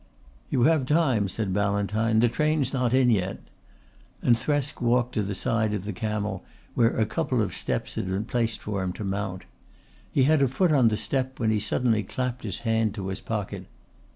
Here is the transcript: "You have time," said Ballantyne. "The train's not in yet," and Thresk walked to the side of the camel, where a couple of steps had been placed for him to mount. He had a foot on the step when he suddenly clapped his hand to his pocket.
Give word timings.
"You 0.49 0.63
have 0.63 0.87
time," 0.87 1.27
said 1.27 1.53
Ballantyne. 1.53 2.21
"The 2.21 2.27
train's 2.27 2.73
not 2.73 2.91
in 2.91 3.11
yet," 3.11 3.37
and 4.23 4.35
Thresk 4.35 4.81
walked 4.81 5.13
to 5.13 5.21
the 5.21 5.35
side 5.35 5.75
of 5.75 5.85
the 5.85 5.93
camel, 5.93 6.43
where 6.73 6.97
a 6.97 7.05
couple 7.05 7.39
of 7.39 7.53
steps 7.53 7.93
had 7.93 8.07
been 8.07 8.25
placed 8.25 8.61
for 8.61 8.81
him 8.81 8.93
to 8.93 9.03
mount. 9.03 9.45
He 10.11 10.23
had 10.23 10.41
a 10.41 10.47
foot 10.47 10.71
on 10.71 10.87
the 10.87 10.97
step 10.97 11.39
when 11.39 11.51
he 11.51 11.59
suddenly 11.59 12.01
clapped 12.01 12.41
his 12.43 12.57
hand 12.65 12.95
to 12.95 13.09
his 13.09 13.21
pocket. 13.21 13.67